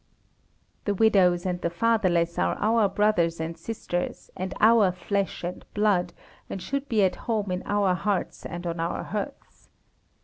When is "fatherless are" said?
1.69-2.55